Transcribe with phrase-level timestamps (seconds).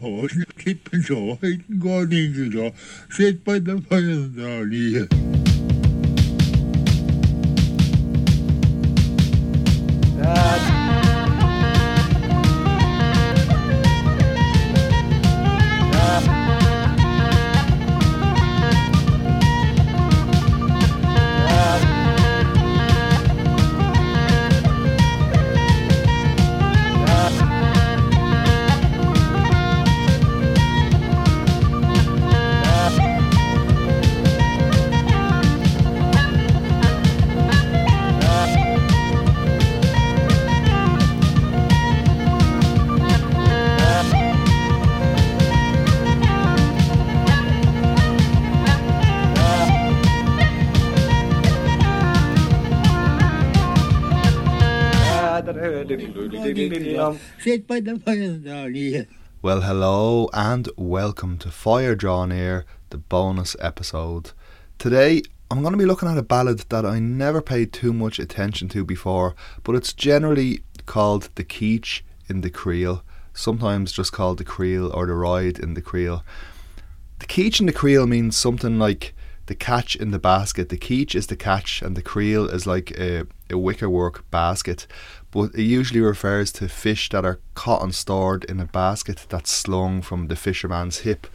[0.00, 2.72] Hoje que pensou, ainda gosta de jogar,
[3.10, 5.47] sempre by the fire, andar.
[59.40, 64.32] Well, hello and welcome to Fire Draw Near, the bonus episode.
[64.76, 68.18] Today, I'm going to be looking at a ballad that I never paid too much
[68.18, 74.36] attention to before, but it's generally called the Keach in the Creel, sometimes just called
[74.36, 76.22] the Creel or the Ride in the Creel.
[77.20, 79.14] The Keach in the Creel means something like
[79.46, 80.68] the catch in the basket.
[80.68, 84.86] The Keach is the catch, and the Creel is like a, a wickerwork basket
[85.30, 89.50] but it usually refers to fish that are caught and stored in a basket that's
[89.50, 91.26] slung from the fisherman's hip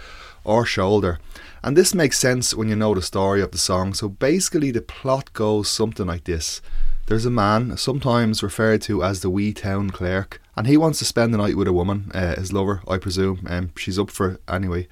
[0.43, 1.19] or shoulder.
[1.63, 3.93] And this makes sense when you know the story of the song.
[3.93, 6.61] So basically, the plot goes something like this
[7.05, 11.05] There's a man, sometimes referred to as the wee town clerk, and he wants to
[11.05, 13.45] spend the night with a woman, uh, his lover, I presume.
[13.47, 14.87] Um, she's up for it anyway.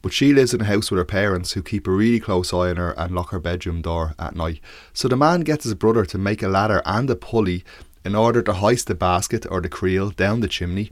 [0.00, 2.70] But she lives in a house with her parents who keep a really close eye
[2.70, 4.60] on her and lock her bedroom door at night.
[4.92, 7.64] So the man gets his brother to make a ladder and a pulley
[8.04, 10.90] in order to hoist the basket or the creel down the chimney.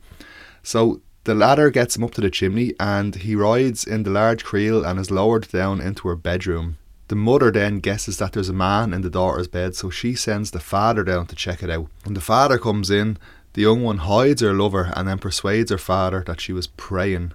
[0.63, 4.45] So the ladder gets him up to the chimney and he rides in the large
[4.45, 6.79] creel and is lowered down into her bedroom.
[7.09, 10.53] The mother then guesses that there's a man in the daughter's bed, so she sends
[10.53, 11.89] the father down to check it out.
[12.05, 13.19] When the father comes in,
[13.55, 17.33] the young one hides her lover and then persuades her father that she was praying.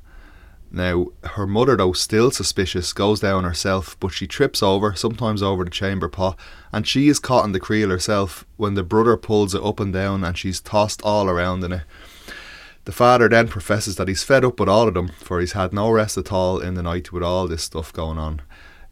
[0.75, 5.63] Now, her mother, though still suspicious, goes down herself, but she trips over, sometimes over
[5.63, 6.37] the chamber pot,
[6.73, 9.93] and she is caught in the creel herself when the brother pulls it up and
[9.93, 11.83] down and she's tossed all around in it.
[12.83, 15.71] The father then professes that he's fed up with all of them, for he's had
[15.71, 18.41] no rest at all in the night with all this stuff going on.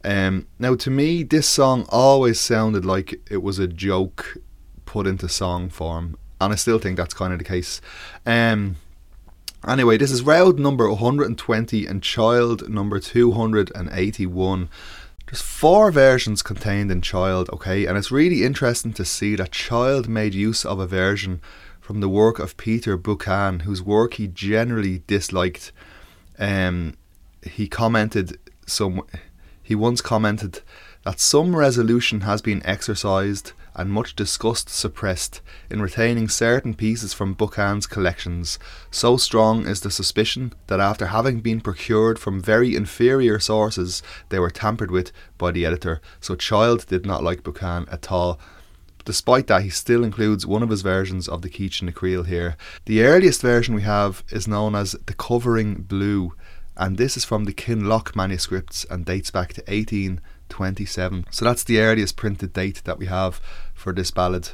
[0.05, 4.37] Um, now, to me, this song always sounded like it was a joke
[4.85, 7.81] put into song form, and I still think that's kind of the case.
[8.25, 8.77] Um,
[9.65, 14.69] Anyway, this is Roud number 120 and child number 281.
[15.25, 20.09] There's four versions contained in Child, okay, and it's really interesting to see that Child
[20.09, 21.39] made use of a version
[21.79, 25.71] from the work of Peter Buchan, whose work he generally disliked.
[26.37, 26.95] Um,
[27.41, 28.37] he commented
[28.67, 29.01] some.
[29.61, 30.59] He once commented
[31.05, 37.33] that some resolution has been exercised and much disgust suppressed in retaining certain pieces from
[37.33, 38.59] Buchan's collections.
[38.91, 44.39] So strong is the suspicion that after having been procured from very inferior sources, they
[44.39, 46.01] were tampered with by the editor.
[46.19, 48.39] So Child did not like Buchan at all.
[49.05, 52.23] Despite that, he still includes one of his versions of the Keach and the Creel
[52.23, 52.55] here.
[52.85, 56.33] The earliest version we have is known as the Covering Blue,
[56.77, 60.21] and this is from the Kinloch manuscripts and dates back to 18.
[60.53, 61.25] 27.
[61.31, 63.41] So that's the earliest printed date that we have
[63.73, 64.49] for this ballad.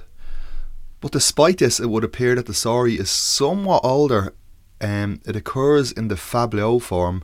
[1.02, 4.34] But despite this, it would appear that the story is somewhat older.
[4.80, 7.24] Um, it occurs in the fabliau form.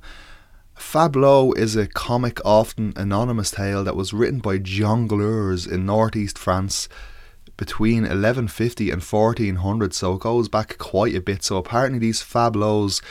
[0.78, 6.90] Fabliau is a comic, often anonymous tale that was written by jongleurs in northeast France
[7.56, 11.44] between 1150 and 1400, so it goes back quite a bit.
[11.46, 13.02] So apparently, these fabliaux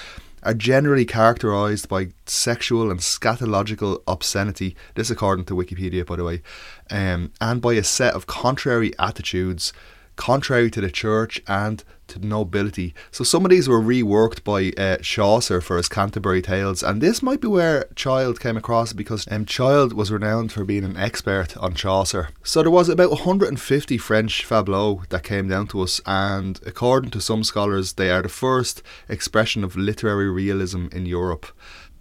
[0.45, 6.43] are generally characterized by sexual and scatological obscenity, this according to Wikipedia, by the way,
[6.91, 9.73] um, and by a set of contrary attitudes,
[10.17, 12.95] contrary to the church and to nobility.
[13.11, 17.23] So some of these were reworked by uh, Chaucer for his Canterbury Tales, and this
[17.23, 21.57] might be where Child came across because um, Child was renowned for being an expert
[21.57, 22.29] on Chaucer.
[22.43, 27.21] So there was about 150 French fabliaux that came down to us, and according to
[27.21, 31.47] some scholars, they are the first expression of literary realism in Europe.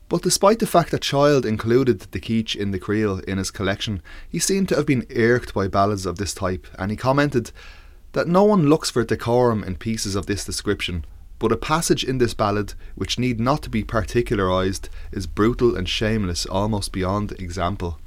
[0.10, 4.02] But despite the fact that Child included the Keach in the Creel in his collection,
[4.30, 7.52] he seemed to have been irked by ballads of this type, and he commented
[8.14, 11.06] that no one looks for decorum in pieces of this description,
[11.40, 15.90] but a passage in this ballad, which need not to be particularised, is brutal and
[15.90, 18.00] shameless almost beyond example.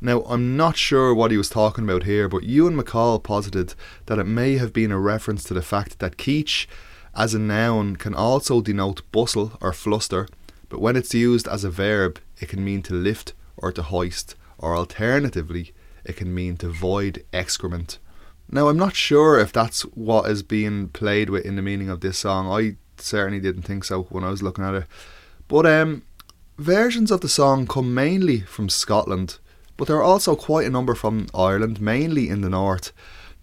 [0.00, 3.74] Now, I'm not sure what he was talking about here, but Ewan MacColl posited
[4.06, 6.66] that it may have been a reference to the fact that keech,
[7.14, 10.26] as a noun, can also denote bustle or fluster,
[10.70, 14.36] but when it's used as a verb, it can mean to lift or to hoist,
[14.56, 15.74] or alternatively,
[16.04, 17.98] it can mean to void excrement.
[18.52, 22.00] Now, I'm not sure if that's what is being played with in the meaning of
[22.00, 22.50] this song.
[22.50, 24.84] I certainly didn't think so when I was looking at it.
[25.46, 26.02] But um,
[26.58, 29.38] versions of the song come mainly from Scotland,
[29.76, 32.92] but there are also quite a number from Ireland, mainly in the north.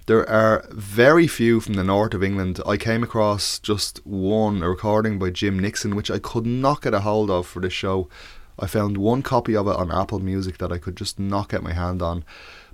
[0.07, 2.61] There are very few from the north of England.
[2.65, 6.93] I came across just one, a recording by Jim Nixon, which I could not get
[6.93, 8.07] a hold of for this show.
[8.59, 11.63] I found one copy of it on Apple Music that I could just not get
[11.63, 12.23] my hand on.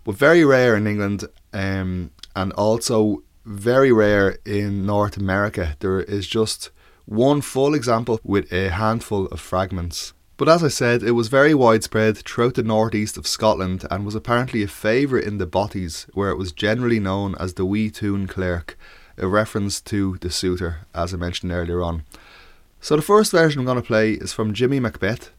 [0.04, 5.76] But very rare in England, um, and also very rare in North America.
[5.80, 6.70] There is just
[7.06, 10.14] one full example with a handful of fragments.
[10.38, 14.16] But as I said, it was very widespread throughout the northeast of Scotland and was
[14.16, 18.28] apparently a favourite in the bothies, where it was generally known as the Wee Toon
[18.28, 18.78] Clerk,
[19.18, 22.04] a reference to the suitor, as I mentioned earlier on.
[22.82, 25.30] So the first version I'm going to play is from Jimmy McBeath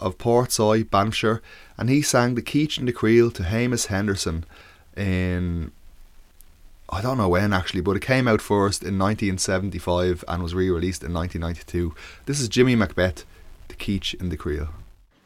[0.00, 1.40] of Portsoy, Banffshire,
[1.78, 4.44] and he sang the Keach and the Creel to Hamish Henderson
[4.96, 5.70] in
[6.90, 11.02] I don't know when actually, but it came out first in 1975 and was re-released
[11.02, 11.94] in 1992.
[12.26, 13.24] This is Jimmy McBeath,
[13.68, 14.68] the Keach and the Creel.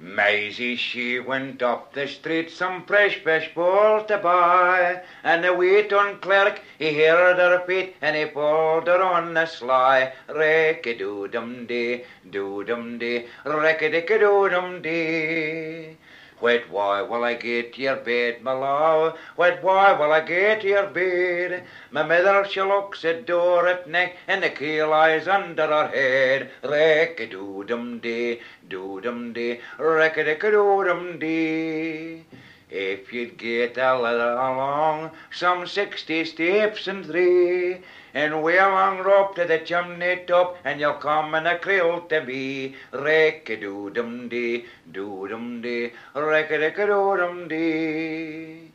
[0.00, 3.18] Maisie, she went up the street some fresh
[3.52, 9.02] balls to buy, and the wheaton clerk, he heard her feet, and he pulled her
[9.02, 10.12] on the sly.
[10.28, 15.96] Reck-a-doo-dum-dee, doo-dum-dee, reck-a-dick-a-doo-dum-dee.
[16.40, 19.18] Wet why will I get to your bed, my love?
[19.36, 21.64] Wet why will I get to your bed?
[21.90, 26.50] My mother she looks at door at night, and the key lies under her head.
[26.62, 32.24] Reck a doo dum dee, doo dum dee, reck a dick a doo dum dee.
[32.70, 37.78] If you'd get along, some sixty steps and three,
[38.12, 42.20] and we along rope to the chimney top, and you'll come in a creel to
[42.20, 42.74] me.
[42.92, 48.70] Reck a doo dum dee, doo dum dee, reck a doo dum dee.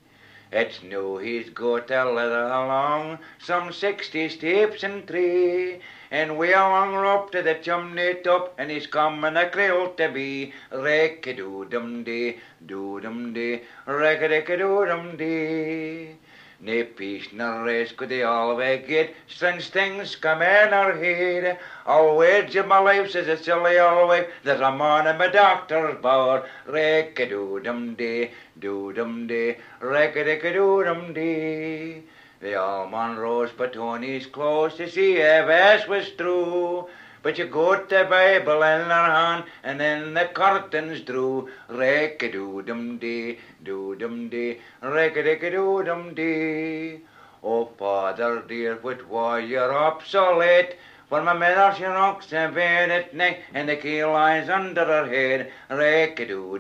[0.52, 5.82] It's new he's got a little along, some sixty steps and three,
[6.14, 10.10] and we are along rope to the chimney top, and he's coming a creel to
[10.10, 10.54] be.
[10.72, 12.38] Reck a doo dum dee,
[12.68, 16.16] doo dum dee, reck a doo dum dee.
[16.60, 21.58] Ne peace nor rest could they always get, strange things come in our head.
[21.88, 26.00] I'll wager my life, says a silly old wife, there's a man in my doctor's
[26.00, 26.44] board.
[26.68, 28.30] Reck a doo dum dee,
[28.60, 32.04] doo dum dee, reck a dick a doo dum dee.
[32.44, 36.90] The almond rose Tony's close to see if this was true.
[37.22, 41.50] But you got the Bible in her hand, and then the curtains drew.
[41.70, 47.00] Reck a doo dum dee, doo dum dee, reck a dick a doo dum dee.
[47.42, 50.76] Oh, father dear, what why you're up so late?
[51.08, 55.06] For my mother she rocks in bed at night, and the key lies under her
[55.06, 55.50] head.
[55.70, 56.60] Reck a doo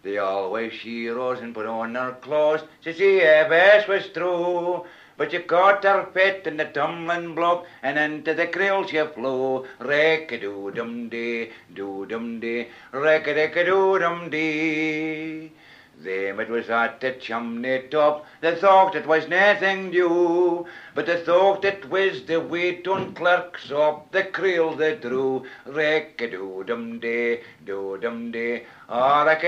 [0.03, 4.85] They always she rose and put on her clothes to see if this was true.
[5.17, 9.65] But you caught her fit in the tumbling block, and into the creel she flew.
[9.79, 15.53] Reck a doo dum dee, doo dum dee, reck a dick a doo dum dee.
[15.97, 20.67] Them it was at the chimney top, they thought it was nothing new,
[20.97, 25.47] but they thought it was the Wheaton clerks up the creel they drew.
[25.65, 29.45] Reck a doo dum dee, doo dum dee, ah, reck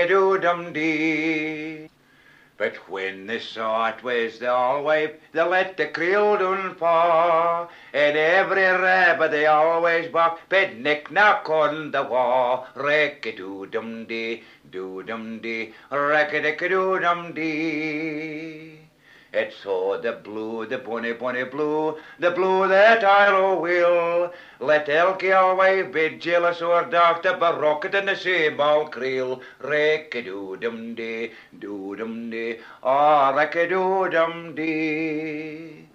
[2.57, 7.69] But when they saw it was the all wife, they let the creel down fall.
[7.93, 12.67] And every rabbit they always bark, but nick knock on the wall.
[12.73, 13.67] Reck a doo
[19.39, 24.33] It's so the blue, the bonny, bonny blue, the blue that I'll will.
[24.59, 28.13] Let Elkie always be jealous or the Barocket in the
[30.15, 35.85] a doo dum dee, doo dum dee, ah, reck a doo dum dee.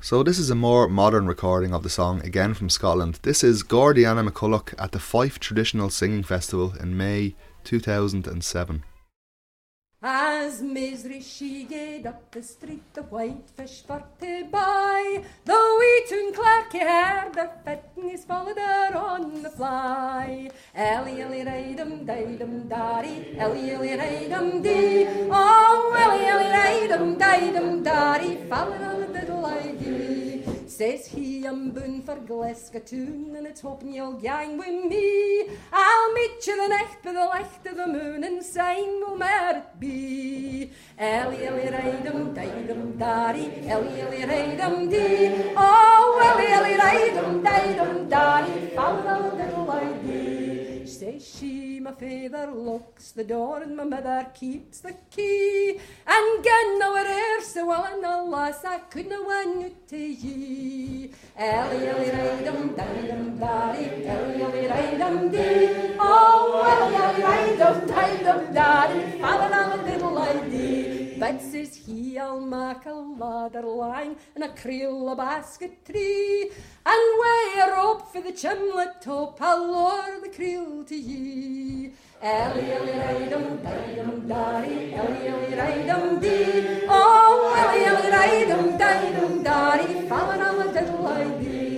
[0.00, 3.18] So this is a more modern recording of the song, again from Scotland.
[3.22, 8.84] This is Gordeanna McCulloch at the Fife Traditional Singing Festival in May 2007.
[10.04, 15.22] As misery she gaed up the street, the whitefish for to buy.
[15.44, 20.50] The wheaten clerk he heard her fit, and he's followed her on the fly.
[20.74, 25.06] Ellie, ellie, raidum, daidum, daddy, ellie, ellie, raidum, dee.
[25.30, 26.50] Oh, ellie, ellie,
[27.16, 30.41] daidum, daddy, followed on the I dee.
[30.72, 35.50] Says he, I'm boon for Glasgow and it's hoping you'll gang with me.
[35.70, 39.58] I'll meet you the night by the light of the moon and sign will where
[39.58, 40.72] it be.
[40.98, 45.52] Ellie, ellie, ride-em, dide-em, daddy, ellie, ellie, ride-em, dee.
[45.58, 50.71] Oh, ellie, ellie, ride-em, dide-em, daddy, follow the little lady.
[50.92, 55.80] Says she, my father locks the door and my mother keeps the key.
[56.06, 61.10] And gan nowhere so well and alas I couldna win you to ye.
[61.34, 65.96] Ellie, ellie, ride-em, dide-em, daddy, ellie, ellie, ride-em, dee.
[65.98, 71.16] Oh, ellie, ellie, ride-em, dide-em, daddy, follow the little lady.
[71.18, 76.50] But says he, I'll make a ladder line and a creel a basket tree.
[76.84, 83.44] And way a rope for the chimlet top, I'll lower the creel Ellie, ellie, ride-em,
[83.62, 86.86] dide-em, daddy, ellie, ellie, ride-em, dee.
[86.88, 91.71] Oh, ellie, ellie, ride-em, dide-em, daddy, fallin' on the diddle I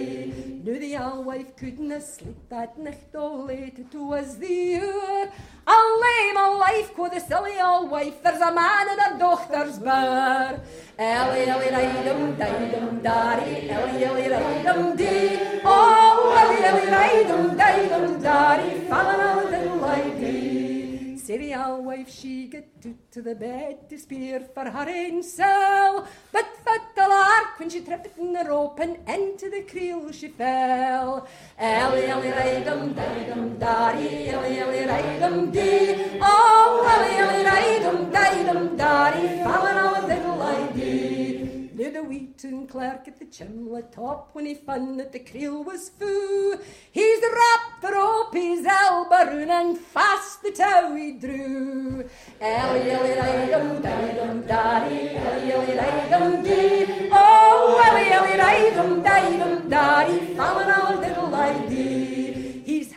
[0.64, 5.30] Nu the old wife couldna sleep that night, oh late it was the hour.
[5.66, 9.78] I'll lay my life, quo the silly old wife, there's a man in her daughter's
[9.78, 10.59] bar.
[10.99, 15.38] Ellie, ellie, ride-em, dide-em, daddy, ellie, ellie, ride-em, dee.
[15.66, 21.18] Oh, ellie, ellie, ride-em, dide-em, daddy, fallin' on the diddle I dee.
[21.18, 26.06] Silly old wife, she get to, to the bed to spear for her own soul.
[26.33, 31.26] But the lark, when she tripped in the rope and into the creel she fell.
[31.58, 36.18] Ellie, ellie, ride-em, dide-em, daddy, ellie, ellie, ride-em, dee.
[36.20, 40.73] Oh, ellie, ellie, ride-em, dide-em, daddy, fallin' on the diddle I
[41.75, 45.88] Knew the wheaten clerk at the chimlet top when he found that the creel was
[45.88, 46.57] fou.
[46.93, 52.09] He's wrapped the rope his elbow and fast the tow he drew.
[52.40, 57.09] Ellie, ellie, ride-em, dide-em, daddy, ellie, ellie, ride-em, dee.
[57.11, 61.26] Oh, ellie, ellie, ride-em, dide-em, daddy, fallin' all little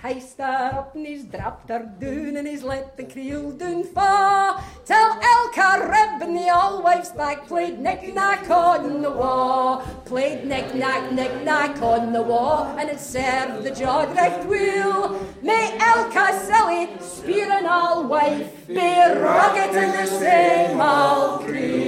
[0.07, 4.63] her up and he's dropped her down and he's let the creel down far.
[4.85, 9.81] Till Elka Reb and the old wife's back played knick-knack on the wall.
[10.05, 15.19] Played knick-knack, knick-knack on the wall and it served the jod right well.
[15.41, 21.86] May Elka silly spear and old wife be rocket in the same old creel.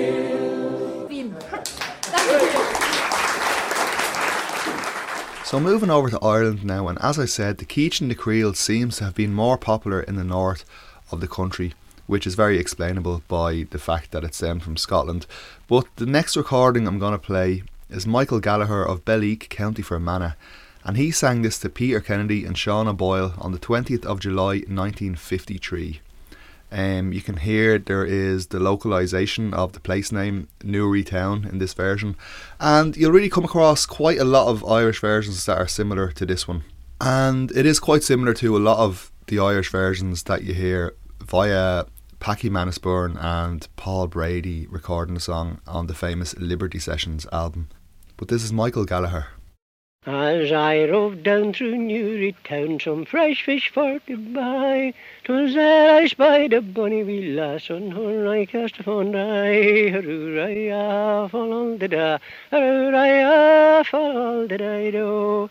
[5.49, 8.53] So moving over to Ireland now, and as I said, the Keach and the Creel
[8.53, 10.63] seems to have been more popular in the north
[11.11, 11.73] of the country,
[12.05, 15.25] which is very explainable by the fact that it stemmed um, from Scotland.
[15.67, 20.33] But the next recording I'm going to play is Michael Gallagher of Belleek, County Fermanagh,
[20.83, 24.57] and he sang this to Peter Kennedy and Seán O'Boyle on the 20th of July
[24.67, 25.99] 1953.
[26.71, 31.57] Um, you can hear there is the localization of the place name Newry Town in
[31.57, 32.15] this version,
[32.59, 36.25] and you'll really come across quite a lot of Irish versions that are similar to
[36.25, 36.63] this one.
[37.01, 40.95] And it is quite similar to a lot of the Irish versions that you hear
[41.21, 41.85] via
[42.19, 47.69] Packie Manus Byrne and Paul Brady recording the song on the famous Liberty Sessions album.
[48.17, 49.27] But this is Michael Gallagher.
[50.05, 54.93] As I rode down through Newry town, some fresh fish for to buy.
[55.25, 59.89] 'Twas there I spied a bonny wee lass on her I cast upon I.
[59.89, 62.17] Hurrah, fall the da,
[62.49, 65.49] hurrah, fall the da do.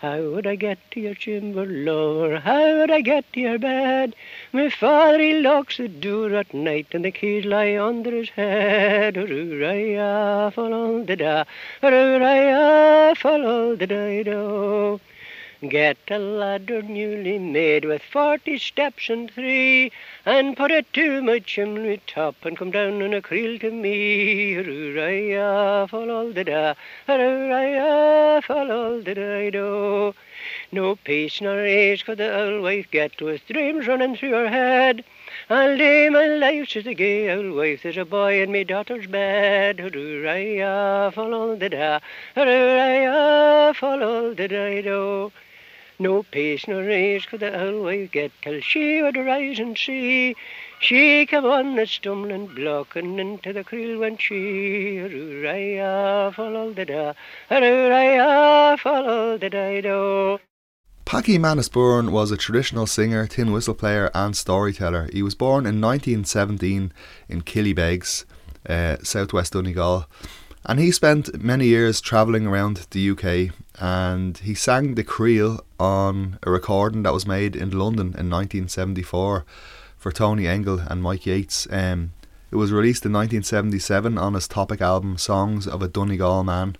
[0.00, 2.40] How would I get to your chamber, lover?
[2.40, 4.14] How would I get to your bed?
[4.52, 9.16] My father he locks the door at night, and the keys lie under his head.
[9.16, 11.44] Hurrah, follow the da,
[11.80, 14.98] hurrah, follow the da.
[15.68, 19.90] Get a ladder newly made with forty steps and three,
[20.24, 24.52] and put it to my chimney top, and come down on a creel to me.
[24.52, 26.74] Hurrah, follow the da,
[27.06, 30.14] hurrah, follow the da do.
[30.70, 35.04] No peace nor ease could the old wife get with dreams running through her head.
[35.50, 39.06] I'll day my life, says the gay old wife, there's a boy in me daughter's
[39.06, 39.80] bed.
[39.80, 42.00] Hurrah, follow the da,
[42.36, 45.32] hurrah, follow the da do.
[45.98, 50.36] No peace nor ease could the old wife get till she would rise and see.
[50.78, 54.98] She came on the stumbling block and into the creel went she.
[54.98, 57.12] Hurrah, follow the da,
[57.48, 60.38] hurrah, follow the da do.
[61.06, 65.08] Packie was a traditional singer, tin whistle player, and storyteller.
[65.12, 66.92] He was born in 1917
[67.28, 68.24] in Killybegs,
[68.68, 70.06] uh, southwest Donegal,
[70.68, 73.54] and he spent many years travelling around the UK.
[73.78, 79.44] And he sang the creel on a recording that was made in London in 1974
[79.96, 81.68] for Tony Engle and Mike Yates.
[81.70, 82.12] Um,
[82.50, 86.76] it was released in 1977 on his topic album Songs of a Donegal Man.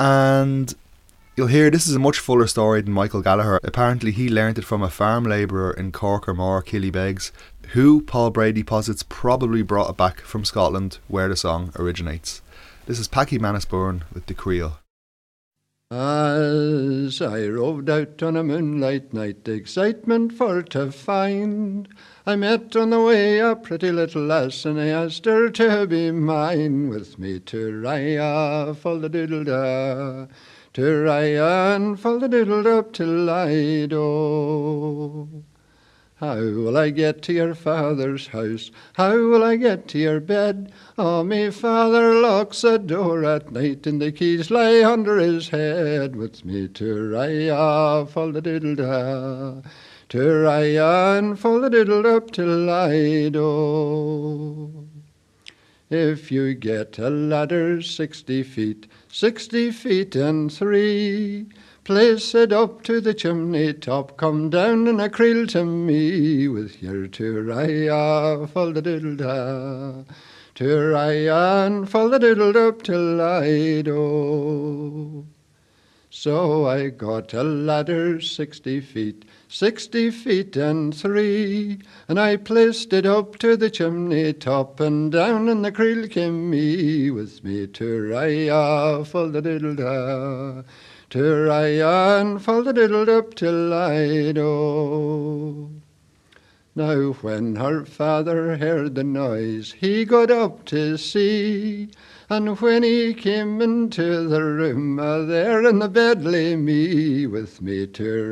[0.00, 0.74] And
[1.36, 3.60] you'll hear this is a much fuller story than Michael Gallagher.
[3.62, 7.30] Apparently, he learnt it from a farm labourer in Corkermore, Killybegs,
[7.68, 12.42] who Paul Brady posits probably brought it back from Scotland, where the song originates.
[12.86, 14.78] This is Packie Manus Byrne with the Creel.
[15.90, 21.88] As I roved out on a moonlight night, excitement for to find,
[22.24, 26.12] I met on the way a pretty little lass, and I asked her to be
[26.12, 30.26] mine, with me to Raya, full the diddle da,
[30.74, 35.42] to Raya and full the diddle up till I do.
[36.18, 38.70] How will I get to your father's house?
[38.94, 40.72] How will I get to your bed?
[40.96, 46.16] Oh, me father locks a door at night, and the keys lie under his head.
[46.16, 49.60] With me to Raya, full the diddle da,
[50.08, 54.88] to Raya and full the diddle up till I do.
[55.90, 61.44] If you get a ladder sixty feet, sixty feet and three,
[61.86, 66.82] Place it up to the chimney top, come down and a creel to me with
[66.82, 70.02] your turaya, full the diddle da,
[70.56, 75.28] turaya and full the diddle up till I do.
[76.10, 81.78] So I got a ladder sixty feet, sixty feet and three,
[82.08, 86.50] and I placed it up to the chimney top, and down in the creel came
[86.50, 90.62] me with me turaya, full the diddle da.
[91.16, 91.68] I
[92.18, 95.70] and fall the diddled up till I do.
[96.74, 101.88] Now when her father heard the noise, he got up to see,
[102.28, 107.62] and when he came into the room, uh, there in the bed lay me, with
[107.62, 108.30] me to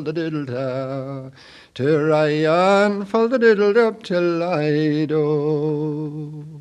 [0.00, 1.28] the diddle da,
[1.74, 2.14] to
[2.46, 6.57] and fall the diddled up till I do.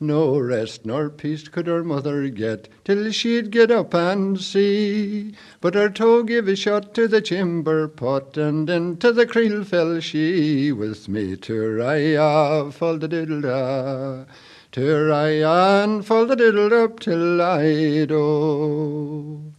[0.00, 5.34] No rest nor peace could her mother get till she'd get up and see.
[5.60, 9.98] But her toe gave a shot to the chamber pot, and into the creel fell
[9.98, 10.70] she.
[10.70, 14.26] With me to Raya, fall the diddle da,
[14.70, 19.52] to Raya and fall the diddle up till I do.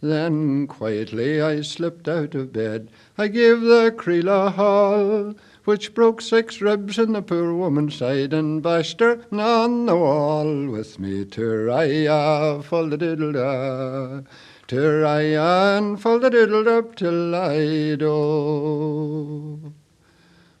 [0.00, 2.88] Then quietly I slipped out of bed,
[3.18, 8.32] I gave the creel a haul which broke six ribs in the poor woman's side
[8.32, 14.22] and bashed her on the wall with me to full the diddle da,
[14.66, 19.72] to and full the diddle up till I do.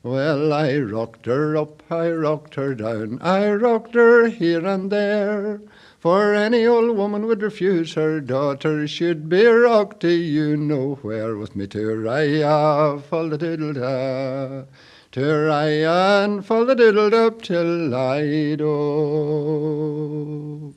[0.04, 5.60] Well, I rocked her up, I rocked her down, I rocked her here and there.
[5.98, 11.56] For any old woman would refuse her daughter, she'd be rocked to you nowhere with
[11.56, 14.64] me to Raya, full the diddle da
[15.12, 20.74] to Ryan for the diddled up till I do.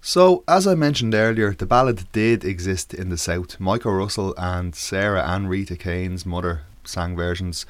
[0.00, 3.60] So, as I mentioned earlier, the ballad did exist in the South.
[3.60, 7.66] Michael Russell and Sarah Ann Rita Keane's mother sang versions.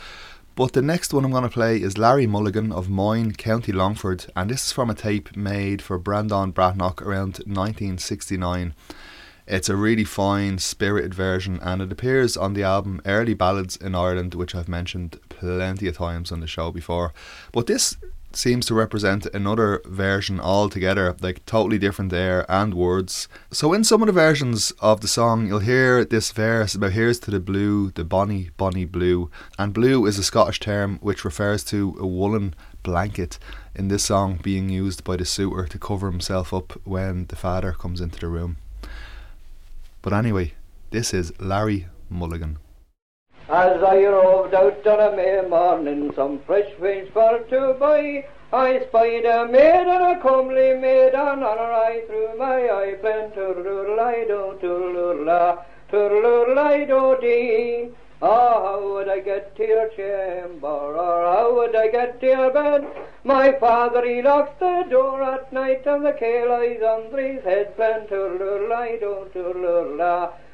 [0.56, 4.32] But the next one I'm going to play is Larry Mulligan of Moyne, County Longford,
[4.34, 8.74] and this is from a tape made for Breandán Breathnach around 1969.
[9.46, 13.94] It's a really fine, spirited version, and it appears on the album Early Ballads in
[13.94, 17.12] Ireland, which I've mentioned plenty of times on the show before.
[17.52, 17.96] But this
[18.32, 23.26] seems to represent another version altogether, like totally different air and words.
[23.50, 27.18] So in some of the versions of the song, you'll hear this verse about here's
[27.20, 29.30] to the blue, the bonny, bonny blue.
[29.58, 33.38] And blue is a Scottish term which refers to a woolen blanket
[33.74, 37.72] in this song being used by the suitor to cover himself up when the father
[37.72, 38.58] comes into the room.
[40.02, 40.54] But anyway,
[40.90, 42.58] this is Larry Mulligan.
[43.52, 48.78] As I roved out on a May morning, some fresh fish for to buy, I
[48.86, 55.58] spied a maiden, a comely maid, and on her eye through my eye, turlurlido, turlurla,
[55.58, 57.88] oh, turlurlido oh, dee.
[58.22, 62.52] Oh, how would I get to your chamber, or how would I get to your
[62.52, 62.86] bed?
[63.24, 67.74] My father, he locks the door at night, and the kale lies under his head.
[67.74, 69.26] Plan turlur-la, oh,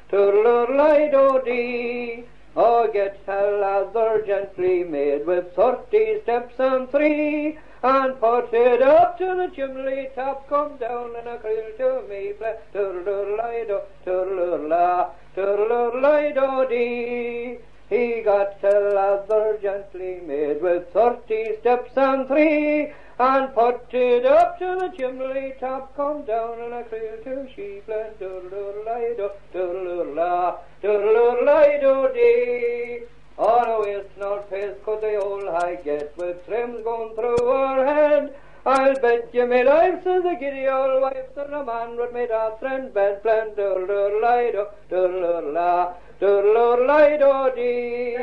[0.09, 2.25] turlur-lido dee.
[2.59, 9.19] Oh, get a lather gently made with thirty steps and three, and put it up
[9.19, 12.33] to the chimney top, come down in a creel to me,
[12.73, 17.59] turlur-lido, turlur-la, turlur-lido dee.
[17.91, 24.59] He got a lather gently made with thirty steps and three, and put it up
[24.59, 32.13] to the chimney top, come down in a creel to sheep, and turlur-lido, turlur-la, turlur-lido
[32.13, 32.99] dee.
[33.39, 37.85] Oh, no, it's not face could the old high get with trims going through her
[37.85, 38.35] head,
[38.67, 42.31] I'll bet you me life to the giddy old wife that a man would make
[42.31, 48.17] a friend bed plan doodle-doodle-lido, doodle-doodle-la, doodle-doodle-lido dee.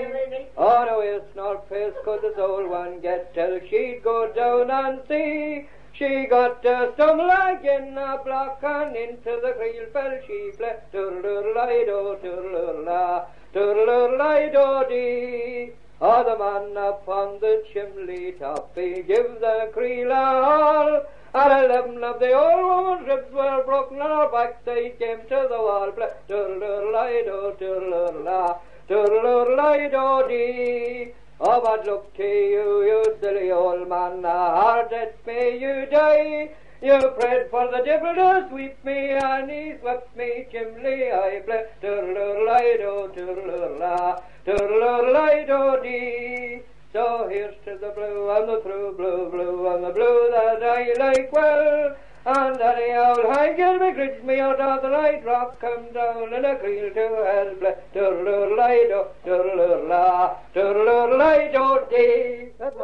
[0.58, 5.00] Oh no, it's not face could this old one get till she'd go down and
[5.08, 5.66] see.
[5.94, 10.82] She got a stumble again a block and into the creel fell she fled.
[10.92, 15.72] Doodle-doodle-lido, doodle-doodle-la, doodle-doodle-lido dee.
[16.00, 21.02] Oh, the man upon the chimney top, he gives the creel a haul.
[21.34, 25.58] And eleven of the old woman's ribs were broken and her backside came to the
[25.58, 25.90] wall.
[26.28, 31.12] Doodle-doodle-lido, doodle-doodle-la, doodle-doodle-lido dee.
[31.40, 36.50] Oh, but look to you, you silly old man, hard that may you die.
[36.82, 41.10] You prayed for the devil to sweep me, and he swept me chimney.
[41.10, 46.62] I bless doodle-doodle-lido, doodle-doodle-la, doodle-doodle-lido dee.
[46.92, 50.92] So here's to the blue and the true blue, blue and the blue that I
[50.98, 51.96] like well.
[52.26, 56.44] And any old begrids me grid me out of the light rock, come down in
[56.44, 57.54] a creel to hell.
[57.60, 62.52] Bless doodle-doodle-lido, doodle-doodle-la, doodle-doodle-lido dee.
[62.58, 62.76] That's.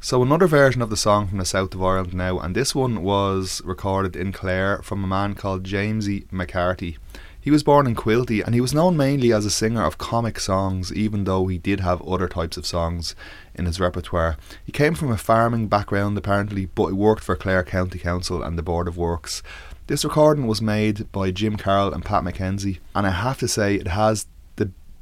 [0.00, 3.02] So another version of the song from the south of Ireland now, and this one
[3.02, 6.98] was recorded in Clare from a man called Jamesie McCarthy.
[7.40, 10.38] He was born in Quilty and he was known mainly as a singer of comic
[10.38, 13.16] songs, even though he did have other types of songs
[13.56, 14.36] in his repertoire.
[14.64, 18.56] He came from a farming background apparently, but he worked for Clare County Council and
[18.56, 19.42] the Board of Works.
[19.88, 23.74] This recording was made by Jim Carroll and Pat McKenzie, and I have to say
[23.74, 24.26] it has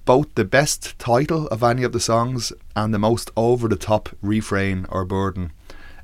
[0.06, 4.08] both the best title of any of the songs and the most over the top
[4.22, 5.52] refrain or burden,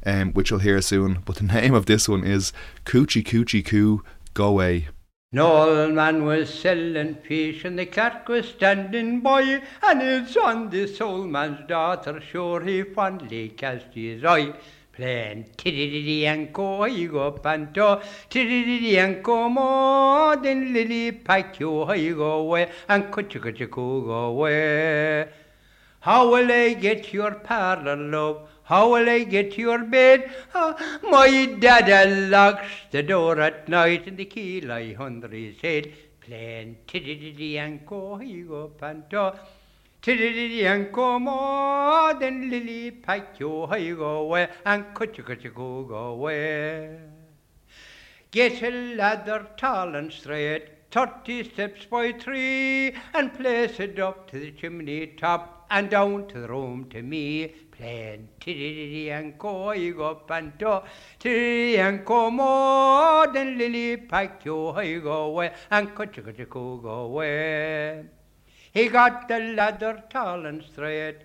[0.04, 1.22] um, which you'll hear soon.
[1.24, 2.52] But the name of this one is
[2.84, 4.02] Coochie Coochie Coo
[4.34, 4.88] Go Away.
[5.32, 10.68] An old man was selling fish and the clerk was standing by and it's on
[10.68, 14.52] this old man's daughter sure he fondly cast his eye.
[14.92, 22.40] Playing tiddy and go panto, tiddy and go more than lily pack you I go
[22.40, 25.28] away and kuchu kuchu go away.
[26.00, 28.48] How will I get your parlour, love?
[28.64, 30.30] How will I get your bed?
[30.54, 30.76] Ah,
[31.10, 35.90] my dada locks the door at night and the key lie under his head.
[36.20, 39.38] Playing tiddy go, he go panto.
[40.04, 40.16] More
[42.14, 46.98] than lily pack you, he go away and kuchu kuchu go go away.
[48.32, 54.40] Get a ladder tall and straight, thirty steps by three, and place it up to
[54.40, 57.54] the chimney top and down to the room to me.
[57.70, 58.28] Playing
[59.38, 60.82] go, you go panto,
[61.22, 68.04] go more than lily pack you, you go away, and kuchu kuchu go go away.
[68.72, 71.18] He got the ladder tall and straight,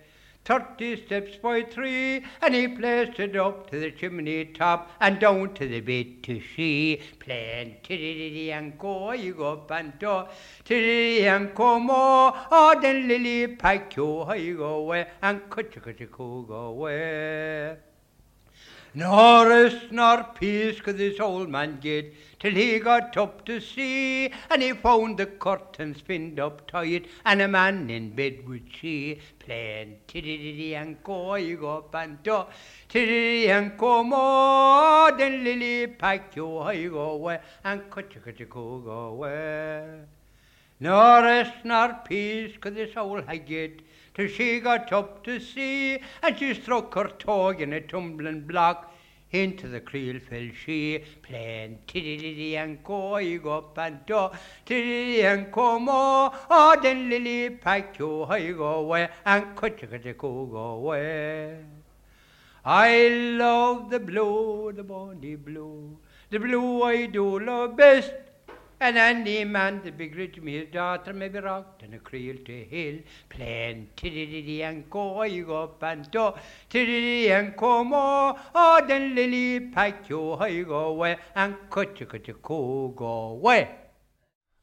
[0.44, 5.54] thirty steps by three, and he placed it up to the chimney top and down
[5.54, 7.00] to the bed to see.
[7.18, 10.28] Playing tiddy and go, you go panto,
[10.62, 16.42] tiddy and go more, oh, then lily pack you, you go away, and kuchu go
[16.42, 17.78] go away.
[18.94, 24.32] Nor rest nor peace could this old man get till he got up to see,
[24.48, 29.20] and he found the curtains pinned up tight, and a man in bed would see,
[29.40, 32.48] playing tiddy and go, you go panto,
[32.88, 38.90] tiddy and go more, then lily pack you, you go away, and kuchu go go
[38.90, 40.00] away.
[40.80, 43.80] Nor rest nor peace could this old hag get
[44.18, 48.92] till she got up to see, and she struck her toe in a tumbling block.
[49.30, 54.32] Into the creel fell she, playing tiddy and go, you go panto,
[54.64, 60.46] tiddy and go more, oh, then lily pack you, you go away, and kuchu go
[60.46, 61.58] go away.
[62.64, 65.98] I love the blue, the bonny blue,
[66.30, 68.27] the blue I do love best.
[68.80, 72.64] And any man that begrudge me his daughter may be rocked in a creel to
[72.64, 76.36] hill, playing tiddy and go, you go panto,
[76.70, 82.06] tiddy and go more, oh, then lily pack you, you go away, and kuchu
[82.40, 83.68] go go away.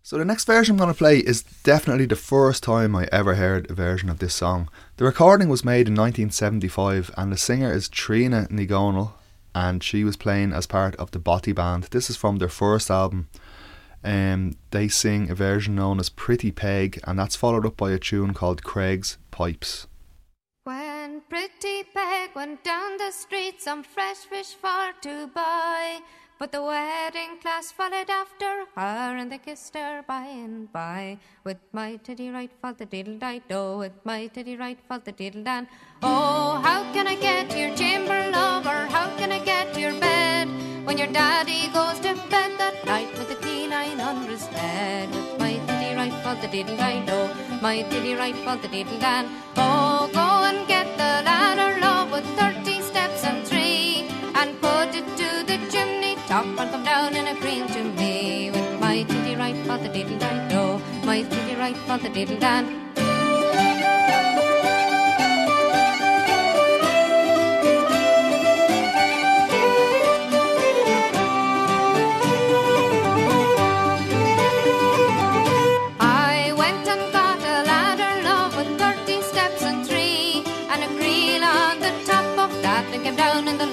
[0.01, 3.35] So the next version I'm going to play is definitely the first time I ever
[3.35, 4.69] heard a version of this song.
[4.97, 9.13] The recording was made in 1975 and the singer is Tríona Ní Dhomhnaill
[9.55, 11.85] and she was playing as part of the Bothy Band.
[11.85, 13.29] This is from their first album.
[14.05, 17.97] Um, they sing a version known as Pretty Peg and that's followed up by a
[17.97, 19.87] tune called Cregg's Pipes.
[20.63, 26.01] When Pretty Peg went down the street, some fresh fish for to buy.
[26.37, 31.17] But the wedding class followed after her, and they kissed her by and by.
[31.43, 35.13] With my titty right for the diddle die do, with my titty right for the
[35.13, 35.67] diddle dan.
[36.03, 38.85] Oh, how can I get your chamber lover?
[38.87, 40.49] How can I get your bed
[40.85, 42.84] when your daddy goes to bed that
[44.43, 45.17] iron under?
[45.17, 48.99] With my tiddy right for the diddle I know, my tiddy right for the diddle
[48.99, 49.29] dan.
[49.57, 55.05] Oh, go and get the ladder, love, with thirty steps and three, and put it
[55.17, 58.51] to the chimney top and come down in a cream to me.
[58.51, 62.37] With my tiddy right for the diddle I know, my tiddy right for the diddle
[62.39, 62.81] dan.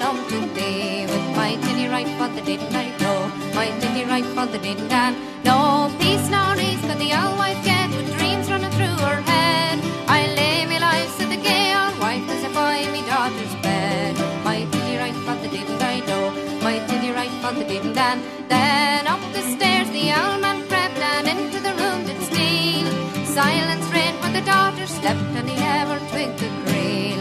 [0.03, 1.05] Came down in the lump to thee.
[1.07, 4.91] With my tiddy right for the didn't I know, my tiddy right for the didn't
[4.91, 6.27] and no peace
[6.59, 9.79] ease could the old wife get with dreams running through her head.
[10.07, 14.15] I lay me life to the gay old wife as I me daughter's bed.
[14.43, 16.25] My tiddy right for the didn't I know,
[16.61, 20.99] my tiddy right for the didn't and then up the stairs the old man crept
[21.11, 22.87] and into the room did steal.
[23.25, 26.63] Silence reigned when the daughter slept and he ever twigged the.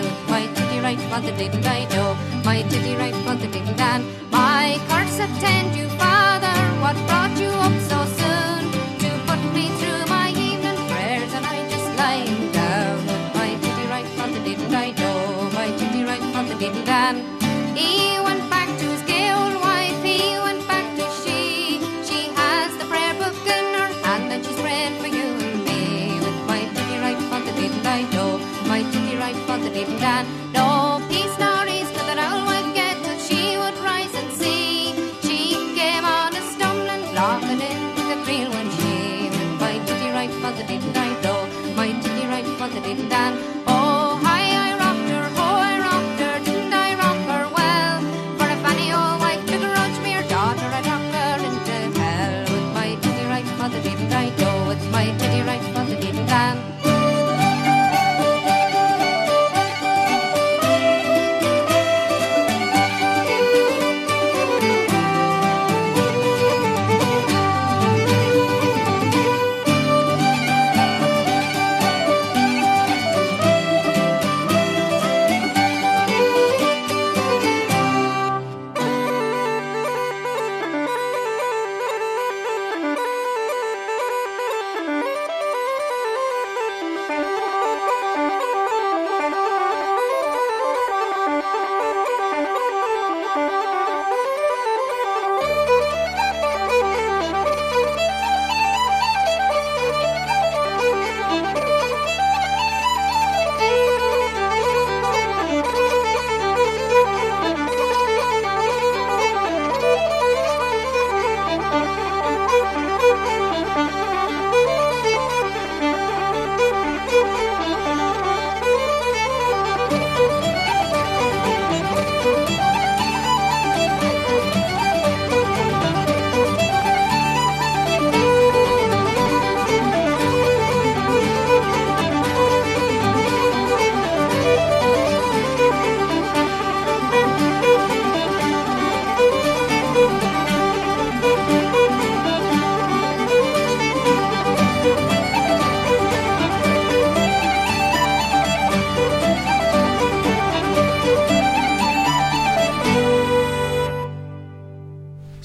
[0.02, 3.80] With my tiddy right for the didn't I know, my tiddy right for the didn't
[3.80, 6.56] and my curse attend you, father.
[6.82, 8.01] What brought you up so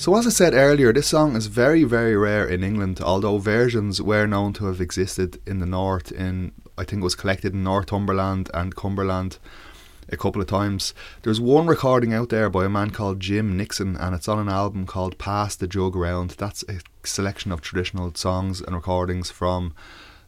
[0.07, 4.01] So, as I said earlier, this song is very, very rare in England, although versions
[4.01, 6.13] were known to have existed in the north.
[6.13, 9.37] In I think it was collected in Northumberland and Cumberland
[10.07, 10.93] a couple of times.
[11.23, 14.47] There's one recording out there by a man called Jim Nixon, and it's on an
[14.47, 16.35] album called Pass the Jug Around.
[16.37, 19.73] That's a selection of traditional songs and recordings from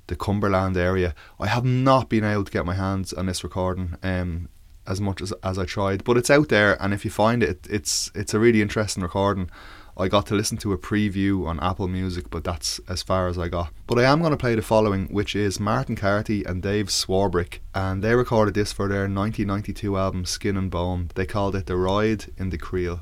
[0.07, 1.15] the Cumberland area.
[1.39, 3.95] I have not been able to get my hands on this recording.
[4.03, 4.49] Um,
[4.89, 7.67] as much as, as I tried, but it's out there, and if you find it,
[7.69, 9.49] it's it's a really interesting recording.
[9.95, 13.37] I got to listen to a preview on Apple Music, but that's as far as
[13.37, 13.73] I got.
[13.85, 17.59] But I am going to play the following, which is Martin Carthy and Dave Swarbrick,
[17.75, 21.09] and they recorded this for their 1992 album Skin and Bone.
[21.15, 23.01] They called it The Ride in the Creel.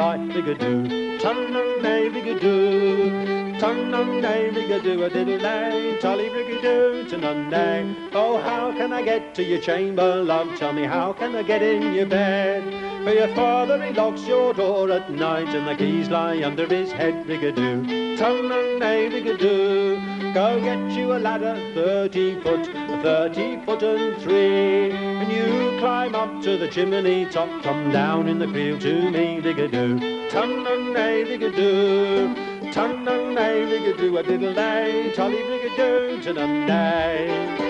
[0.00, 1.20] A reed light biggadoo.
[1.20, 3.60] Tun-nun-nay, biggadoo.
[3.60, 8.10] Tun-nun-nay, biggadoo, a diddle day, tolly biggadoo, tun-nun-nay.
[8.12, 10.58] Oh, how can I get to your chamber, love?
[10.58, 12.62] Tell me, how can I get in your bed?
[13.04, 16.92] For your father, he locks your door at night, and the keys lie under his
[16.92, 18.16] head, biggadoo.
[18.18, 20.09] Tun-nun-nay, biggadoo.
[20.32, 22.64] Go get you a ladder, thirty foot,
[23.02, 24.92] thirty foot and three.
[24.92, 29.40] And you climb up to the chimney top, come down in the creel to me,
[29.40, 30.30] biggadoo.
[30.30, 32.72] Tun-nun-nay, biggadoo.
[32.72, 37.58] Tun-nun-nay, biggadoo, a diddle day, tolly biggadoo, tun-nun-nay.
[37.58, 37.69] Now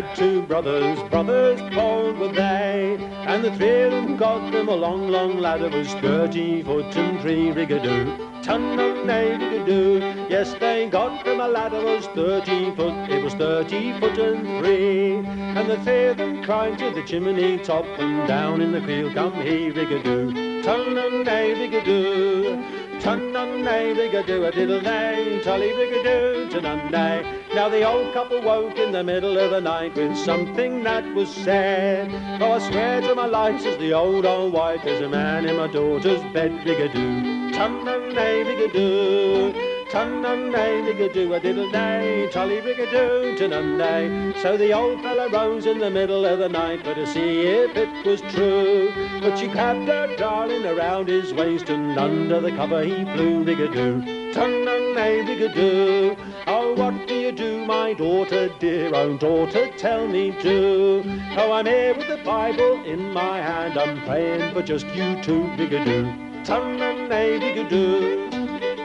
[0.00, 4.74] had two brothers, brothers bold were they, and the three of them got them a
[4.74, 8.42] long, long ladder, was thirty foot and three rigadoo.
[8.44, 13.34] Ton of nay rigadoo, yes they got them a ladder, was thirty foot, it was
[13.34, 18.28] thirty foot and three, and the three of them climbed to the chimney top, and
[18.28, 20.62] down in the creel come he rigadoo.
[20.62, 22.77] Ton of nay rigadoo.
[23.08, 27.40] Tun nun nay, rigadoo, a diddle nay, tolly rigadoo, tun nun nay.
[27.54, 31.30] Now the old couple woke in the middle of the night with something that was
[31.30, 32.10] said.
[32.42, 35.56] Oh, I swear to my life, says the old old wife, there's a man in
[35.56, 37.54] my daughter's bed, rigadoo.
[37.54, 39.77] Tun nun nay, rigadoo.
[39.90, 44.34] Tun nun nay, rigadoo, a diddle day, tolly rigadoo, tun nun nay.
[44.42, 47.74] So the old fella rose in the middle of the night for to see if
[47.74, 48.92] it was true.
[49.22, 54.34] But she grabbed her darling around his waist and under the cover he flew, rigadoo.
[54.34, 56.18] Tun nun nay, rigadoo.
[56.46, 58.90] Oh, what do you do, my daughter dear?
[58.94, 61.02] Oh, daughter, tell me do.
[61.38, 63.78] Oh, I'm here with the Bible in my hand.
[63.78, 66.44] I'm praying for just you two, rigadoo.
[66.44, 68.27] Tun nun nay, rigadoo.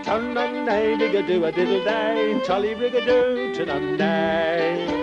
[0.04, 4.86] Tun nun nay, rigadoo, a diddle day, tolly rigadoo, tun nun nay.
[4.88, 5.03] No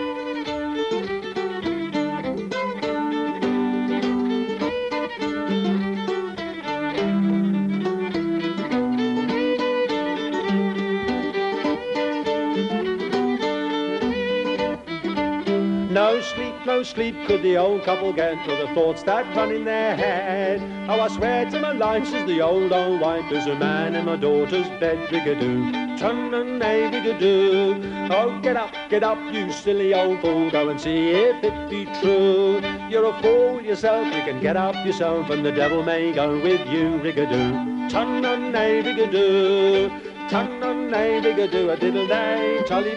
[16.85, 20.61] sleep could the old couple get for the thoughts that run in their head.
[20.89, 24.05] Oh, I swear to my life, says the old old wife, there's a man in
[24.05, 25.99] my daughter's bed, rigadoo.
[25.99, 28.11] Tun and rigadoo.
[28.11, 31.85] Oh, get up, get up, you silly old fool, go and see if it be
[32.01, 32.61] true.
[32.89, 36.67] You're a fool yourself, you can get up yourself, and the devil may go with
[36.69, 37.91] you, rigadoo.
[37.91, 40.10] Tun and rigadoo.
[40.31, 42.95] Tun nun nay, rigadoo, a diddle day, tolly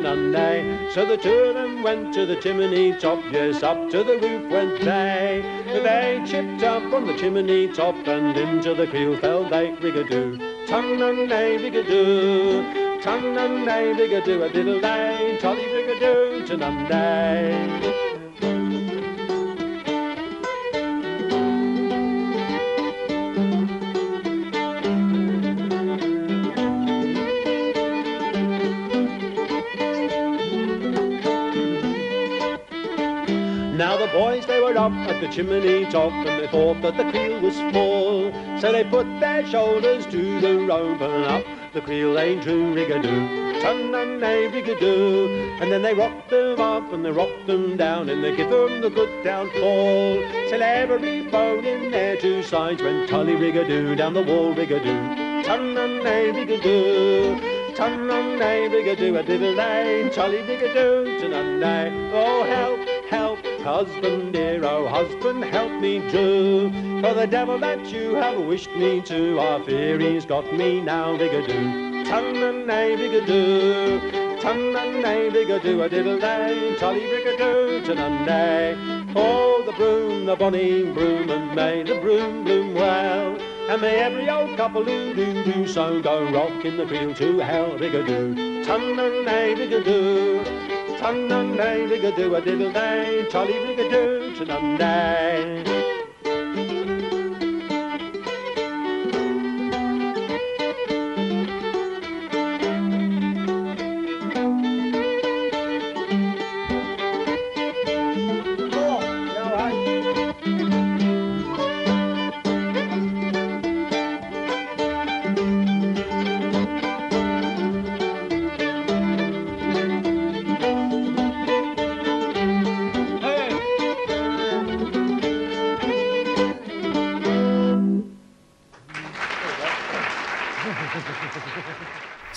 [0.00, 0.88] nun nay.
[0.94, 4.50] So the two of them went to the chimney top, yes, up to the roof
[4.50, 5.42] went they.
[5.66, 10.38] They chipped up on the chimney top, and into the creel fell they, rigadoo.
[10.66, 18.17] Tun nun nay, rigadoo, tun nun nay, rigadoo, a diddle day, tolly rigadoo, tun
[33.78, 37.08] Now the boys they were up at the chimney top and they thought that the
[37.12, 38.32] creel was full.
[38.60, 43.62] So they put their shoulders to the rope and up the creel they drew rigadoo.
[43.62, 45.62] Tun and nay rigadoo.
[45.62, 48.80] And then they rocked them up and they rocked them down and they give them
[48.80, 50.24] the good down fall.
[50.48, 55.44] Till every bone in their two sides went tully rigadoo down the wall rigadoo.
[55.44, 57.76] Tun and nay rigadoo.
[57.76, 60.10] Tun and nay rigadoo a diddle day.
[60.12, 62.10] Tully rigadoo tun and nay.
[62.12, 66.70] Oh help, help, husband dear, oh husband, help me do.
[67.02, 71.16] For the devil that you have wished me to, I fear he's got me now,
[71.16, 72.04] rigadoo.
[72.06, 74.40] Tun and nay, rigadoo.
[74.40, 77.04] Tun and nay, rigadoo, a diddle day, tolly
[77.88, 78.74] and nay.
[79.16, 83.36] Oh, the broom, the bonny broom, and may the broom bloom well.
[83.68, 87.78] And may every old couple who do do so go rocking the creel to hell,
[87.78, 88.64] rigadoo.
[88.64, 91.28] Tun and nay, rigadoo.
[91.28, 95.97] Tun and nay, rigadoo, a diddle day, tolly rigadoo, tun and nay.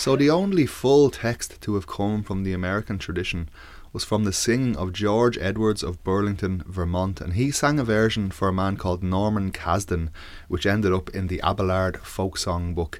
[0.02, 3.50] So the only full text to have come from the American tradition
[3.94, 8.32] was from the singing of George Edwards of Burlington, Vermont, and he sang a version
[8.32, 10.10] for a man called Norman Cazden,
[10.48, 13.00] which ended up in the Abelard folk song book.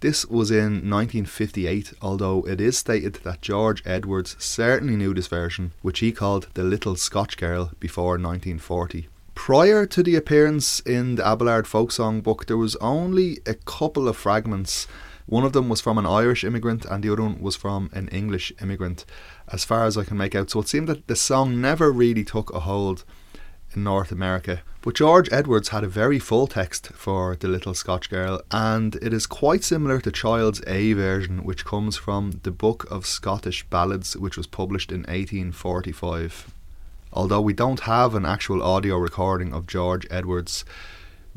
[0.00, 5.72] This was in 1958, although it is stated that George Edwards certainly knew this version,
[5.82, 9.08] which he called The Little Scotch Girl, before 1940.
[9.34, 14.08] Prior to the appearance in the Abelard folk song book, there was only a couple
[14.08, 14.86] of fragments.
[15.28, 18.08] One of them was from an Irish immigrant, and the other one was from an
[18.08, 19.04] English immigrant,
[19.52, 20.48] as far as I can make out.
[20.48, 23.04] So it seemed that the song never really took a hold
[23.74, 24.62] in North America.
[24.80, 29.12] But George Edwards had a very full text for The Little Scotch Girl, and it
[29.12, 34.16] is quite similar to Child's A version, which comes from the Book of Scottish Ballads,
[34.16, 36.54] which was published in 1845.
[37.12, 40.64] Although we don't have an actual audio recording of George Edwards,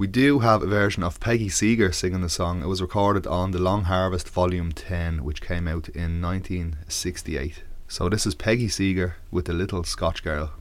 [0.02, 2.64] we do have a version of Peggy Seeger singing the song.
[2.64, 7.62] It was recorded on The Long Harvest Volume 10, which came out in 1968.
[7.88, 10.54] So this is Peggy Seeger with The Little Scotch Girl.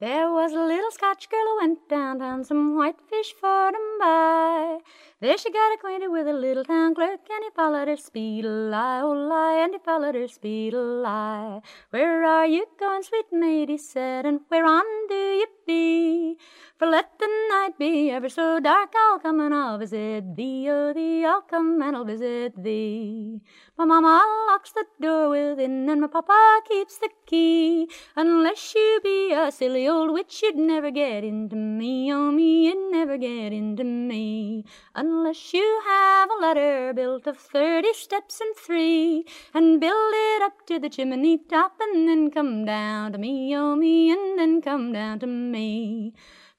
[0.00, 4.78] There was a little Scotch girl who went downtown some whitefish for to buy.
[5.20, 8.48] There she got acquainted with a little town clerk, and he followed her speed a
[8.48, 11.60] lie, oh lie, and he followed her speed a lie.
[11.90, 13.68] Where are you going, sweet maid?
[13.68, 16.36] he said, and whereon do you be?
[16.76, 20.92] For let the night be ever so dark, I'll come and I'll visit thee, oh
[20.92, 23.40] thee, I'll come and I'll visit thee.
[23.78, 27.88] My mama locks the door within, and my papa keeps the key.
[28.16, 32.90] Unless you be a silly old witch, you'd never get into me, oh me, you'd
[32.90, 34.64] never get into me.
[34.96, 40.66] Unless you have a ladder built of thirty steps and three, and build it up
[40.66, 44.92] to the chimney top, and then come down to me, oh me, and then come
[44.92, 45.53] down to me.
[45.54, 46.12] The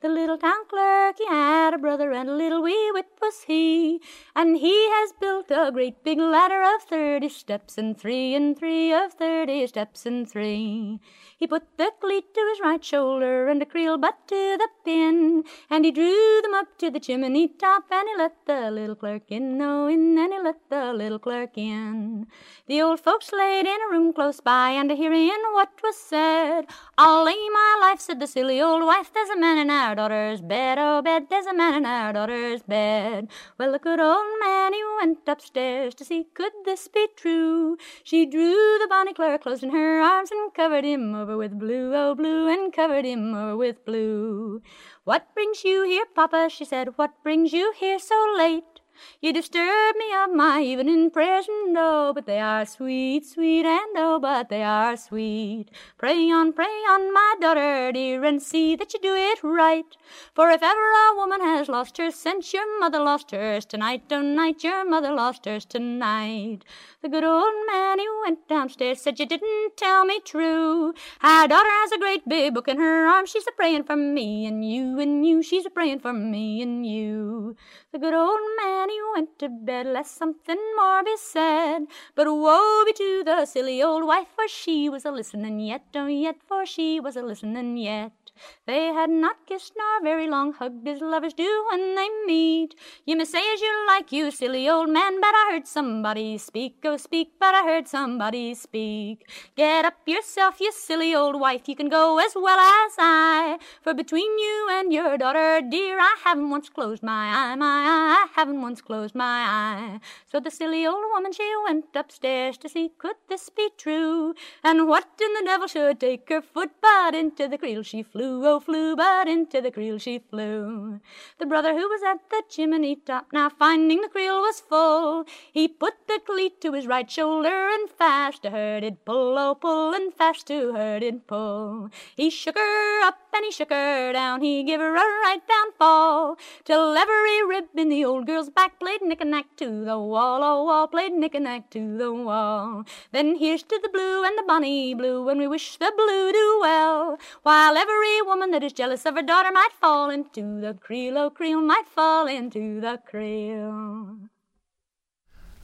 [0.07, 3.99] little town clerk, he had a brother, and a little wee wit was he.
[4.33, 8.93] And he has built a great big ladder of thirty steps and three, and three
[8.93, 11.01] of thirty steps and three.
[11.37, 15.43] He put the cleat to his right shoulder, and a creel butt to the pin,
[15.69, 19.23] and he drew them up to the chimney top, and he let the little clerk
[19.27, 22.27] in, oh, in, and he let the little clerk in.
[22.67, 26.67] The old folks laid in a room close by, and a hearing what was said.
[26.97, 30.39] I'll lay my life, said the silly old wife, there's a man in our daughter's
[30.39, 33.27] bed, oh bed, there's a man in our daughter's bed.
[33.57, 37.77] Well, the good old man, he went upstairs to see could this be true.
[38.05, 41.93] She drew the bonny clerk close in her arms and covered him over with blue,
[41.95, 44.61] oh blue, and covered him over with blue.
[45.03, 46.49] What brings you here, Papa?
[46.49, 46.97] she said.
[46.97, 48.74] What brings you here so late?
[49.21, 54.19] You disturb me of my evening and oh, but they are sweet, sweet, and oh,
[54.19, 55.69] but they are sweet.
[55.97, 59.85] Pray on, pray on, my daughter dear, and see that you do it right.
[60.33, 64.63] For if ever a woman has lost her sense, your mother lost hers tonight, tonight,
[64.63, 66.59] your mother lost hers tonight.
[67.01, 70.93] The good old man, he went downstairs, said you didn't tell me true.
[71.21, 74.45] Our daughter has a great big book in her arms, she's a praying for me
[74.45, 77.55] and you and you, she's a praying for me and you.
[77.91, 81.87] The good old man, he went to bed, lest something more be said.
[82.15, 86.07] But woe be to the silly old wife, for she was a listening yet, oh
[86.07, 88.24] yet, for she was a listening yet.
[88.65, 92.75] They had not kissed nor very long hugged as lovers do when they meet.
[93.05, 96.77] You may say as you like, you silly old man, but I heard somebody speak,
[96.83, 99.29] oh speak, but I heard somebody speak.
[99.55, 103.59] Get up yourself, you silly old wife, you can go as well as I.
[103.81, 108.25] For between you and your daughter, dear, I haven't once closed my eye, my eye,
[108.25, 109.99] I haven't once closed my eye.
[110.31, 114.33] So the silly old woman, she went upstairs to see could this be true,
[114.63, 118.24] and what in the devil should take her foot but into the creel she flew
[118.25, 120.99] flew, oh flew, but into the creel she flew.
[121.37, 125.67] The brother who was at the chimney top, now finding the creel was full, he
[125.67, 129.93] put the cleat to his right shoulder, and fast to her did pull, oh pull,
[129.93, 131.89] and fast to her did pull.
[132.15, 135.73] He shook her up and he shook her down, he give her a right down
[135.77, 140.63] fall, till every rib in the old girl's back played knick-a-knack to the wall, oh
[140.63, 142.85] wall, played knick-a-knack to the wall.
[143.11, 146.59] Then here's to the blue and the bonny blue, and we wish the blue do
[146.61, 151.17] well, while every woman that is jealous of her daughter might fall into the creel,
[151.17, 154.17] oh creel, might fall into the creel.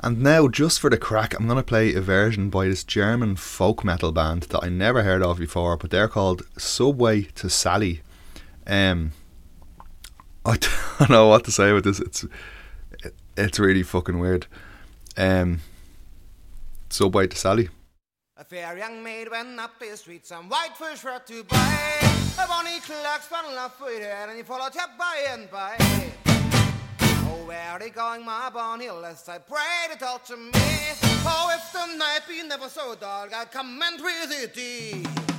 [0.03, 3.35] And now, just for the crack, I'm going to play a version by this German
[3.35, 8.01] folk metal band that I never heard of before, but they're called Subway to Sally.
[8.65, 9.11] Um,
[10.43, 10.57] I
[10.99, 11.99] don't know what to say about this.
[11.99, 12.25] It's
[13.37, 14.47] it's really fucking weird.
[15.17, 15.59] Um,
[16.89, 17.69] Subway to Sally.
[18.41, 21.99] A fair young maid went up the street, some white fish for to buy.
[22.43, 25.75] A bonny clerk spun off with her, and he followed her by and by.
[27.29, 29.29] Oh, where are you going, my bonny lass?
[29.29, 30.51] I pray to talk to me.
[31.23, 35.30] Oh, if the night be never so dark, I'll come and visit thee.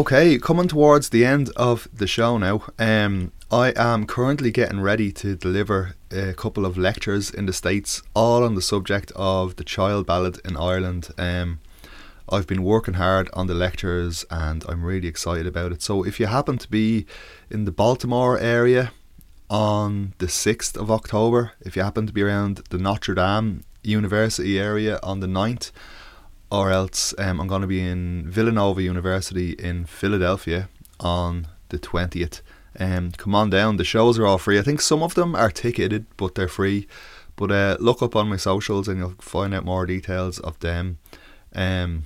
[0.00, 2.62] Okay, coming towards the end of the show now.
[2.78, 8.00] Um, I am currently getting ready to deliver a couple of lectures in the States,
[8.14, 11.10] all on the subject of the child ballad in Ireland.
[11.18, 11.60] Um,
[12.30, 15.82] I've been working hard on the lectures and I'm really excited about it.
[15.82, 17.04] So, if you happen to be
[17.50, 18.92] in the Baltimore area
[19.50, 24.58] on the 6th of October, if you happen to be around the Notre Dame University
[24.58, 25.72] area on the 9th,
[26.50, 32.42] or else um, I'm going to be in Villanova University in Philadelphia on the 20th.
[32.78, 34.58] Um, come on down, the shows are all free.
[34.58, 36.86] I think some of them are ticketed, but they're free.
[37.36, 40.98] But uh, look up on my socials and you'll find out more details of them.
[41.54, 42.04] Um,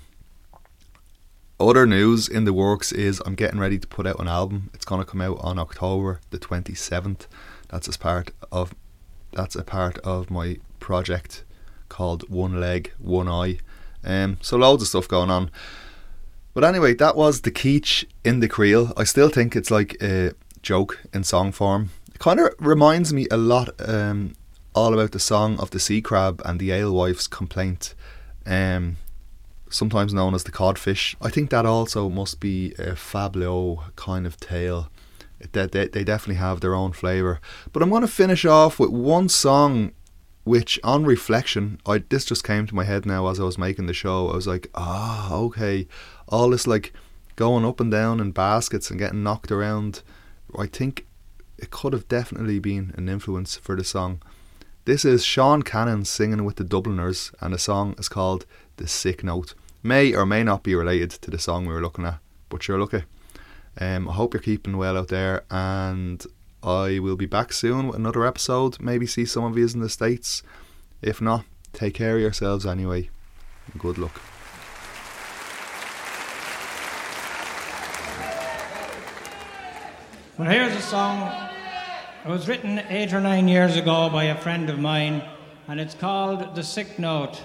[1.59, 4.71] other news in the works is I'm getting ready to put out an album.
[4.75, 7.27] It's going to come out on October the 27th.
[7.69, 8.75] That's as part of
[9.33, 11.45] that's a part of my project
[11.89, 13.59] called One Leg, One Eye.
[14.05, 15.51] Um, so loads of stuff going on.
[16.53, 18.93] But anyway, that was the Keach in the Creel.
[18.97, 20.33] I still think it's like a
[20.63, 21.91] joke in song form.
[22.15, 24.35] It kind of reminds me a lot um,
[24.75, 27.95] all about the song of the sea crab and the alewife's complaint,
[28.47, 28.97] um,
[29.69, 31.17] sometimes known as the codfish.
[31.21, 34.91] I think that also must be a fabliau kind of tale.
[35.53, 37.41] They, they, they definitely have their own flavour.
[37.73, 39.93] But I'm going to finish off with one song
[40.45, 43.87] which on reflection I this just came to my head now as I was making
[43.87, 44.29] the show.
[44.29, 45.87] I was like, ah, okay.
[46.29, 46.93] All this like
[47.37, 50.03] going up and down in baskets and getting knocked around.
[50.57, 51.07] I think
[51.59, 54.23] it could have definitely been an influence for the song.
[54.85, 58.45] This is Sean Cannon singing with the Dubliners, and the song is called
[58.77, 59.55] The Sick Note.
[59.83, 62.19] May or may not be related to the song we were looking at,
[62.51, 63.05] but look it.
[63.81, 66.25] Um, I hope you're keeping well out there, and
[66.65, 68.81] I will be back soon with another episode.
[68.81, 70.43] Maybe see some of you in the States.
[71.03, 71.45] If not,
[71.75, 73.11] take care of yourselves anyway.
[73.77, 74.21] Good luck.
[80.39, 81.31] Well, here's a song.
[82.25, 85.23] It was written eight or nine years ago by a friend of mine
[85.69, 87.43] and it's called The Sick Note.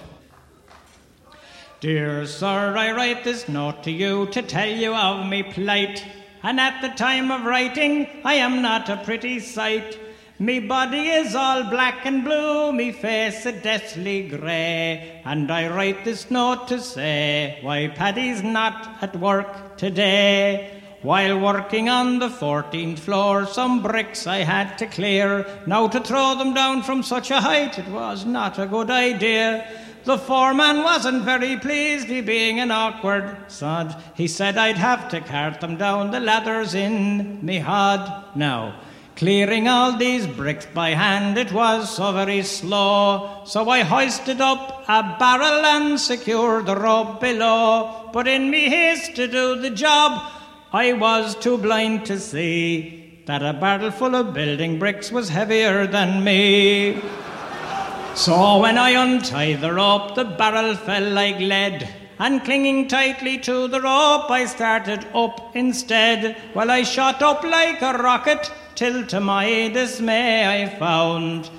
[1.81, 6.03] Dear sir, I write this note to you to tell you of me plight.
[6.41, 9.99] And at the time of writing, I am not a pretty sight.
[10.41, 15.21] Me body is all black and blue, me face a deathly grey.
[15.25, 20.81] And I write this note to say why Paddy's not at work today.
[21.01, 25.45] While working on the 14th floor, some bricks I had to clear.
[25.65, 29.65] Now to throw them down from such a height, it was not a good idea.
[30.05, 34.01] The foreman wasn't very pleased, he being an awkward sod.
[34.15, 38.35] He said I'd have to cart them down the ladders in me hod.
[38.35, 38.79] Now,
[39.15, 43.41] clearing all these bricks by hand, it was so very slow.
[43.45, 48.09] So I hoisted up a barrel and secured the rope below.
[48.13, 50.31] But in me haste to do the job,
[50.71, 55.85] I was too blind to see that a barrel full of building bricks was heavier
[55.85, 57.01] than me.
[58.19, 61.87] So when I untied the rope, the barrel fell like lead.
[62.19, 66.35] And clinging tightly to the rope, I started up instead.
[66.53, 71.49] Well, I shot up like a rocket, till to my dismay I found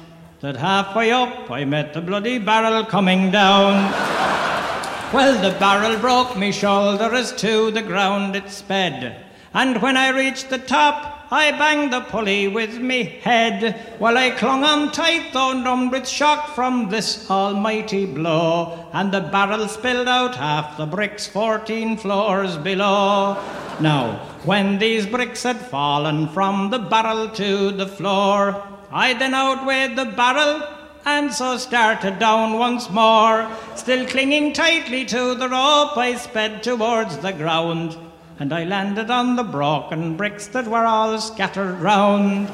[0.42, 3.90] that halfway up I met the bloody barrel coming down.
[5.14, 9.16] Well, the barrel broke me shoulder as to the ground it sped.
[9.54, 13.96] And when I reached the top, I banged the pulley with me head.
[13.98, 18.88] while I clung on tight, though numbed with shock from this almighty blow.
[18.92, 23.34] And the barrel spilled out half the bricks, fourteen floors below.
[23.78, 29.94] Now, when these bricks had fallen from the barrel to the floor, I then outweighed
[29.94, 30.62] the barrel
[31.04, 33.48] and so started down once more.
[33.76, 37.96] Still clinging tightly to the rope, I sped towards the ground,
[38.40, 42.50] and I landed on the broken bricks that were all scattered round.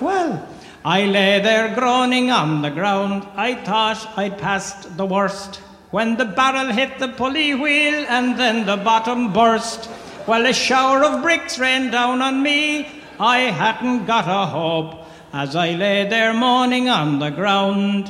[0.00, 0.48] Well,
[0.84, 3.26] I lay there groaning on the ground.
[3.34, 5.56] I thought I'd passed the worst.
[5.90, 9.90] When the barrel hit the pulley wheel and then the bottom burst.
[10.28, 12.88] Well, a shower of bricks rained down on me.
[13.18, 15.04] I hadn't got a hope.
[15.32, 18.08] As I lay there moaning on the ground,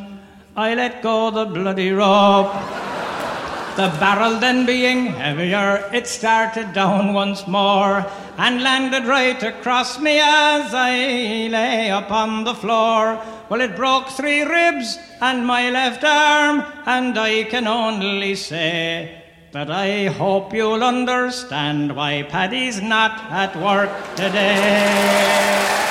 [0.55, 2.84] I let go the bloody rope.
[3.77, 8.07] The barrel then being heavier, it started down once more
[8.39, 13.21] and landed right across me as I lay upon the floor.
[13.49, 19.73] Well, it broke three ribs and my left arm, and I can only say that
[19.73, 25.84] I hope you'll understand why Paddy's not at work today.